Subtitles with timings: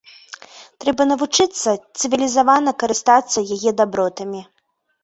[0.83, 1.69] Трэба навучыцца
[1.99, 4.41] цывілізавана карыстацца яе дабротамі.